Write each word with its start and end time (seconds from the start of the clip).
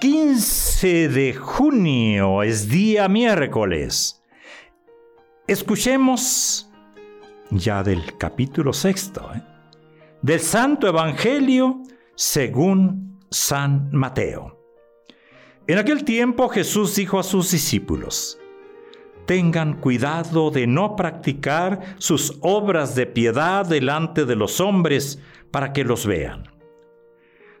15 0.00 1.08
de 1.08 1.34
junio 1.34 2.44
es 2.44 2.68
día 2.68 3.08
miércoles. 3.08 4.22
Escuchemos 5.48 6.70
ya 7.50 7.82
del 7.82 8.16
capítulo 8.16 8.72
sexto 8.72 9.28
¿eh? 9.34 9.42
del 10.22 10.38
Santo 10.38 10.86
Evangelio 10.86 11.82
según 12.14 13.18
San 13.28 13.90
Mateo. 13.90 14.62
En 15.66 15.78
aquel 15.78 16.04
tiempo 16.04 16.48
Jesús 16.48 16.94
dijo 16.94 17.18
a 17.18 17.24
sus 17.24 17.50
discípulos, 17.50 18.38
tengan 19.26 19.80
cuidado 19.80 20.52
de 20.52 20.68
no 20.68 20.94
practicar 20.94 21.96
sus 21.98 22.38
obras 22.42 22.94
de 22.94 23.06
piedad 23.06 23.66
delante 23.66 24.26
de 24.26 24.36
los 24.36 24.60
hombres 24.60 25.20
para 25.50 25.72
que 25.72 25.82
los 25.82 26.06
vean. 26.06 26.57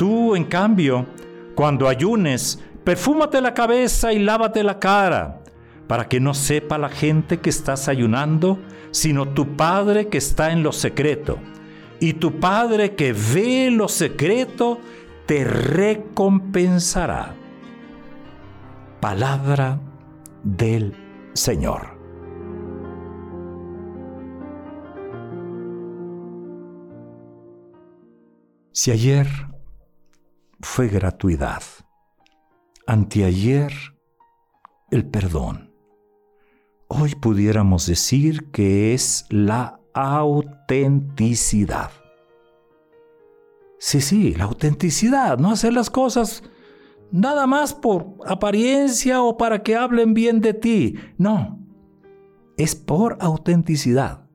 Tú, 0.00 0.34
en 0.34 0.44
cambio, 0.44 1.04
cuando 1.54 1.86
ayunes, 1.86 2.58
perfúmate 2.84 3.38
la 3.42 3.52
cabeza 3.52 4.14
y 4.14 4.18
lávate 4.18 4.62
la 4.62 4.78
cara, 4.78 5.42
para 5.86 6.08
que 6.08 6.20
no 6.20 6.32
sepa 6.32 6.78
la 6.78 6.88
gente 6.88 7.40
que 7.40 7.50
estás 7.50 7.86
ayunando, 7.86 8.58
sino 8.92 9.28
tu 9.28 9.56
Padre 9.56 10.08
que 10.08 10.16
está 10.16 10.52
en 10.52 10.62
lo 10.62 10.72
secreto. 10.72 11.38
Y 12.00 12.14
tu 12.14 12.40
Padre 12.40 12.94
que 12.94 13.12
ve 13.12 13.70
lo 13.70 13.88
secreto, 13.88 14.80
te 15.26 15.44
recompensará. 15.44 17.34
Palabra 19.00 19.80
del 20.42 20.94
Señor. 21.34 22.00
Si 28.72 28.90
ayer 28.92 29.49
fue 30.62 30.88
gratuidad. 30.88 31.62
Anteayer, 32.86 33.72
el 34.90 35.06
perdón. 35.06 35.72
Hoy 36.88 37.14
pudiéramos 37.14 37.86
decir 37.86 38.50
que 38.50 38.94
es 38.94 39.26
la 39.28 39.80
autenticidad. 39.94 41.90
Sí, 43.78 44.00
sí, 44.00 44.34
la 44.34 44.44
autenticidad, 44.44 45.38
no 45.38 45.52
hacer 45.52 45.72
las 45.72 45.88
cosas 45.88 46.42
nada 47.12 47.46
más 47.46 47.74
por 47.74 48.16
apariencia 48.26 49.22
o 49.22 49.36
para 49.36 49.62
que 49.62 49.76
hablen 49.76 50.14
bien 50.14 50.40
de 50.40 50.54
ti. 50.54 50.96
No, 51.16 51.58
es 52.56 52.74
por 52.74 53.16
autenticidad. 53.20 54.26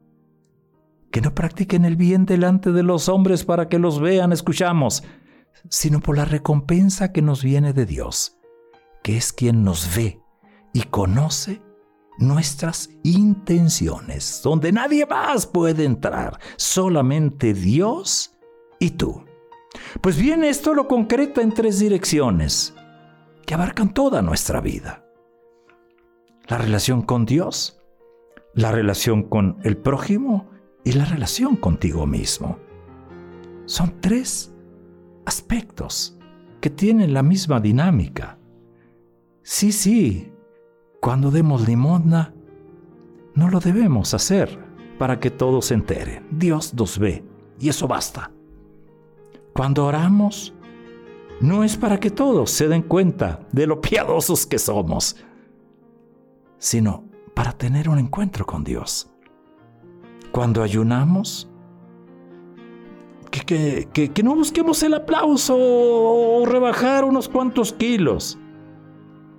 Que 1.12 1.22
no 1.22 1.35
practiquen 1.35 1.85
el 1.85 1.96
bien 1.96 2.25
delante 2.25 2.72
de 2.72 2.84
los 2.84 3.08
hombres 3.08 3.46
para 3.46 3.69
que 3.69 3.80
los 3.80 4.00
vean, 4.00 4.31
escuchamos 4.31 5.03
sino 5.69 5.99
por 5.99 6.17
la 6.17 6.25
recompensa 6.25 7.11
que 7.11 7.21
nos 7.21 7.43
viene 7.43 7.73
de 7.73 7.85
Dios, 7.85 8.38
que 9.03 9.17
es 9.17 9.33
quien 9.33 9.63
nos 9.63 9.95
ve 9.95 10.19
y 10.73 10.83
conoce 10.83 11.61
nuestras 12.17 12.89
intenciones, 13.03 14.41
donde 14.43 14.71
nadie 14.71 15.05
más 15.05 15.47
puede 15.47 15.85
entrar, 15.85 16.39
solamente 16.55 17.53
Dios 17.53 18.35
y 18.79 18.91
tú. 18.91 19.23
Pues 20.01 20.17
bien, 20.17 20.43
esto 20.43 20.73
lo 20.73 20.88
concreta 20.88 21.41
en 21.41 21.53
tres 21.53 21.79
direcciones 21.79 22.73
que 23.45 23.53
abarcan 23.53 23.93
toda 23.93 24.22
nuestra 24.22 24.61
vida. 24.61 25.05
La 26.47 26.57
relación 26.57 27.01
con 27.01 27.25
Dios, 27.25 27.81
la 28.53 28.72
relación 28.72 29.23
con 29.23 29.57
el 29.63 29.77
prójimo 29.77 30.49
y 30.83 30.93
la 30.93 31.05
relación 31.05 31.55
contigo 31.55 32.05
mismo. 32.05 32.59
Son 33.66 33.99
tres 33.99 34.54
aspectos 35.25 36.18
que 36.62 36.69
tienen 36.69 37.13
la 37.13 37.24
misma 37.24 37.59
dinámica. 37.59 38.38
Sí, 39.44 39.72
sí, 39.72 40.31
cuando 41.02 41.31
demos 41.31 41.68
limosna, 41.68 42.34
no 43.35 43.50
lo 43.50 43.59
debemos 43.59 44.14
hacer 44.14 44.58
para 44.97 45.19
que 45.19 45.30
todos 45.30 45.66
se 45.66 45.75
enteren. 45.75 46.25
Dios 46.31 46.74
nos 46.74 46.97
ve 46.97 47.24
y 47.59 47.69
eso 47.69 47.88
basta. 47.88 48.31
Cuando 49.53 49.85
oramos, 49.85 50.53
no 51.41 51.64
es 51.64 51.78
para 51.78 52.00
que 52.00 52.09
todos 52.09 52.50
se 52.52 52.68
den 52.68 52.81
cuenta 52.81 53.46
de 53.52 53.68
lo 53.68 53.81
piadosos 53.81 54.46
que 54.46 54.58
somos, 54.58 55.18
sino 56.58 57.03
para 57.34 57.52
tener 57.52 57.90
un 57.90 57.99
encuentro 57.99 58.46
con 58.46 58.64
Dios. 58.64 59.11
Cuando 60.32 60.64
ayunamos, 60.64 61.49
que, 63.46 64.12
no 64.24 64.36
busquemos 64.36 64.82
el 64.84 64.94
aplauso 64.96 65.56
o 65.58 66.46
rebajar 66.46 67.06
unos 67.06 67.30
cuantos 67.30 67.74
kilos 67.74 68.38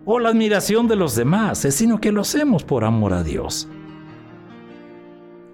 o 0.04 0.20
la 0.20 0.28
admiración 0.28 0.86
de 0.86 0.96
los 0.96 1.16
demás, 1.16 1.58
sino 1.58 2.00
que 2.00 2.12
lo 2.12 2.20
hacemos 2.20 2.62
por 2.62 2.84
amor 2.84 3.12
a 3.12 3.22
Dios. 3.22 3.68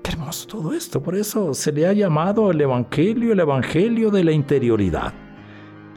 Qué 0.03 0.11
hermoso 0.11 0.47
todo 0.47 0.75
esto, 0.75 1.03
por 1.03 1.15
eso 1.15 1.55
se 1.55 1.73
le 1.73 1.87
ha 1.87 1.93
llamado 1.93 2.51
el 2.51 2.61
Evangelio, 2.61 3.33
el 3.33 3.41
Evangelio 3.41 4.11
de 4.11 4.25
la 4.25 4.33
interioridad, 4.33 5.15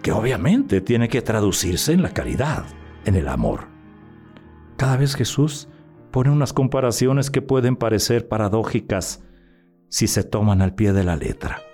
que 0.01 0.11
obviamente 0.11 0.79
tiene 0.79 1.09
que 1.09 1.21
traducirse 1.21 1.91
en 1.91 2.01
la 2.01 2.13
caridad, 2.13 2.65
en 3.03 3.15
el 3.15 3.27
amor. 3.27 3.67
Cada 4.77 4.95
vez 4.95 5.15
Jesús 5.15 5.67
pone 6.11 6.29
unas 6.29 6.53
comparaciones 6.53 7.29
que 7.29 7.41
pueden 7.41 7.75
parecer 7.75 8.29
paradójicas 8.29 9.23
si 9.89 10.07
se 10.07 10.23
toman 10.23 10.61
al 10.61 10.75
pie 10.75 10.93
de 10.93 11.03
la 11.03 11.15
letra 11.15 11.64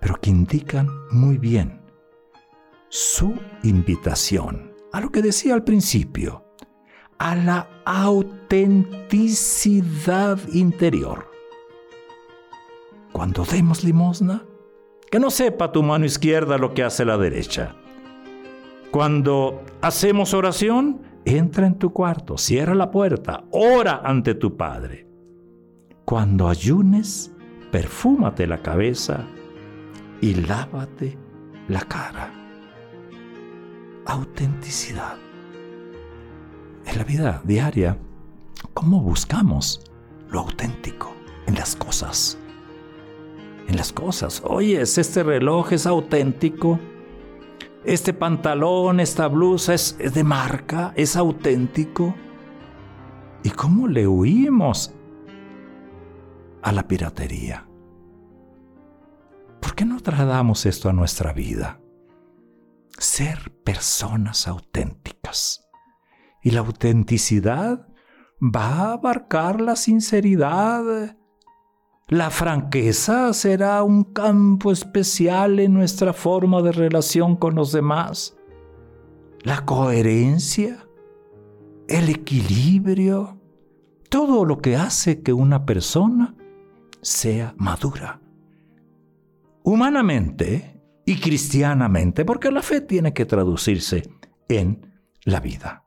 pero 0.00 0.20
que 0.20 0.30
indican 0.30 0.88
muy 1.10 1.38
bien 1.38 1.80
su 2.88 3.34
invitación 3.62 4.72
a 4.92 5.00
lo 5.00 5.10
que 5.10 5.22
decía 5.22 5.54
al 5.54 5.64
principio, 5.64 6.44
a 7.18 7.34
la 7.36 7.68
autenticidad 7.84 10.38
interior. 10.52 11.30
Cuando 13.12 13.44
demos 13.44 13.84
limosna, 13.84 14.44
que 15.10 15.18
no 15.18 15.30
sepa 15.30 15.72
tu 15.72 15.82
mano 15.82 16.04
izquierda 16.04 16.58
lo 16.58 16.74
que 16.74 16.84
hace 16.84 17.04
la 17.04 17.18
derecha. 17.18 17.74
Cuando 18.90 19.62
hacemos 19.80 20.34
oración, 20.34 21.00
entra 21.24 21.66
en 21.66 21.78
tu 21.78 21.92
cuarto, 21.92 22.36
cierra 22.38 22.74
la 22.74 22.90
puerta, 22.90 23.44
ora 23.50 24.02
ante 24.04 24.34
tu 24.34 24.56
Padre. 24.56 25.06
Cuando 26.04 26.48
ayunes, 26.48 27.32
perfúmate 27.70 28.46
la 28.46 28.62
cabeza 28.62 29.26
y 30.20 30.34
lávate 30.34 31.16
la 31.68 31.80
cara. 31.80 32.32
Autenticidad. 34.06 35.16
En 36.86 36.98
la 36.98 37.04
vida 37.04 37.42
diaria, 37.44 37.98
¿cómo 38.74 39.00
buscamos 39.00 39.82
lo 40.30 40.40
auténtico 40.40 41.12
en 41.46 41.54
las 41.54 41.76
cosas? 41.76 42.38
En 43.66 43.76
las 43.76 43.92
cosas. 43.92 44.42
Oye, 44.44 44.80
este 44.80 45.22
reloj 45.22 45.72
es 45.72 45.86
auténtico. 45.86 46.80
Este 47.84 48.12
pantalón, 48.12 49.00
esta 49.00 49.28
blusa 49.28 49.74
es, 49.74 49.96
es 49.98 50.14
de 50.14 50.24
marca, 50.24 50.92
es 50.96 51.16
auténtico. 51.16 52.14
¿Y 53.42 53.50
cómo 53.50 53.86
le 53.86 54.06
huimos 54.06 54.92
a 56.62 56.72
la 56.72 56.88
piratería? 56.88 57.67
¿Por 59.78 59.86
qué 59.86 59.94
no 59.94 60.00
trasladamos 60.00 60.66
esto 60.66 60.88
a 60.88 60.92
nuestra 60.92 61.32
vida? 61.32 61.80
Ser 62.98 63.52
personas 63.62 64.48
auténticas. 64.48 65.70
Y 66.42 66.50
la 66.50 66.60
autenticidad 66.62 67.86
va 68.42 68.70
a 68.70 68.92
abarcar 68.94 69.60
la 69.60 69.76
sinceridad. 69.76 71.16
La 72.08 72.30
franqueza 72.30 73.32
será 73.32 73.84
un 73.84 74.02
campo 74.02 74.72
especial 74.72 75.60
en 75.60 75.74
nuestra 75.74 76.12
forma 76.12 76.60
de 76.60 76.72
relación 76.72 77.36
con 77.36 77.54
los 77.54 77.70
demás. 77.70 78.36
La 79.42 79.64
coherencia, 79.64 80.88
el 81.86 82.08
equilibrio, 82.08 83.40
todo 84.10 84.44
lo 84.44 84.58
que 84.58 84.74
hace 84.74 85.22
que 85.22 85.32
una 85.32 85.64
persona 85.66 86.34
sea 87.00 87.54
madura 87.56 88.22
humanamente 89.68 90.80
y 91.04 91.20
cristianamente, 91.20 92.24
porque 92.24 92.50
la 92.50 92.62
fe 92.62 92.80
tiene 92.80 93.12
que 93.12 93.26
traducirse 93.26 94.02
en 94.48 95.02
la 95.24 95.40
vida. 95.40 95.84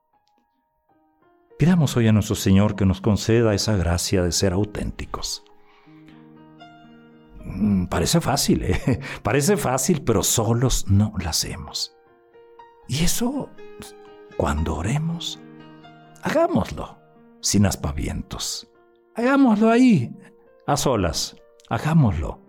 Pidamos 1.57 1.97
hoy 1.97 2.07
a 2.07 2.11
nuestro 2.11 2.35
Señor 2.35 2.75
que 2.75 2.85
nos 2.85 3.01
conceda 3.01 3.55
esa 3.55 3.75
gracia 3.75 4.21
de 4.21 4.31
ser 4.31 4.53
auténticos. 4.53 5.43
Mm, 7.43 7.85
parece 7.85 8.21
fácil, 8.21 8.63
¿eh? 8.65 8.99
parece 9.23 9.57
fácil, 9.57 10.03
pero 10.03 10.21
solos 10.21 10.85
no 10.87 11.13
lo 11.17 11.27
hacemos. 11.27 11.95
Y 12.87 13.03
eso, 13.03 13.49
cuando 14.37 14.75
oremos, 14.75 15.39
hagámoslo 16.21 16.99
sin 17.39 17.65
aspavientos. 17.65 18.71
Hagámoslo 19.15 19.71
ahí, 19.71 20.15
a 20.67 20.77
solas. 20.77 21.35
Hagámoslo 21.69 22.41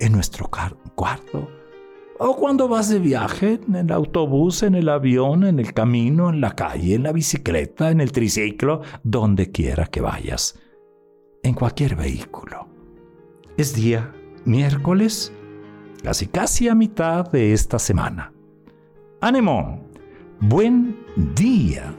en 0.00 0.12
nuestro 0.12 0.50
cuarto. 0.94 1.48
O 2.18 2.36
cuando 2.36 2.68
vas 2.68 2.88
de 2.88 2.98
viaje, 2.98 3.60
en 3.66 3.74
el 3.74 3.92
autobús, 3.92 4.62
en 4.62 4.74
el 4.74 4.88
avión, 4.88 5.44
en 5.44 5.58
el 5.58 5.74
camino, 5.74 6.30
en 6.30 6.40
la 6.40 6.54
calle, 6.54 6.94
en 6.94 7.02
la 7.02 7.12
bicicleta, 7.12 7.90
en 7.90 8.00
el 8.00 8.12
triciclo, 8.12 8.82
donde 9.02 9.50
quiera 9.50 9.86
que 9.86 10.00
vayas. 10.00 10.58
En 11.42 11.54
cualquier 11.54 11.96
vehículo. 11.96 12.68
Es 13.56 13.74
día 13.74 14.14
miércoles, 14.44 15.32
casi 16.02 16.26
casi 16.26 16.68
a 16.68 16.74
mitad 16.74 17.30
de 17.30 17.52
esta 17.52 17.78
semana. 17.78 18.32
¡Ánimo! 19.20 19.88
Buen 20.40 20.96
día. 21.34 21.94